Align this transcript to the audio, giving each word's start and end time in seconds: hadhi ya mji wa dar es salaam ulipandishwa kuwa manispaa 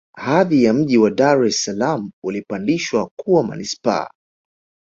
hadhi 0.15 0.63
ya 0.63 0.73
mji 0.73 0.97
wa 0.97 1.09
dar 1.09 1.43
es 1.45 1.63
salaam 1.63 2.11
ulipandishwa 2.23 3.09
kuwa 3.15 3.43
manispaa 3.43 4.09